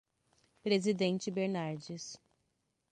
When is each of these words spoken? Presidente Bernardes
Presidente 0.63 1.29
Bernardes 1.29 2.19